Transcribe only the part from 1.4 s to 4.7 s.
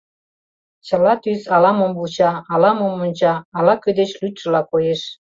ала-мом вуча, ала-мом онча, ала-кӧ деч лӱдшыла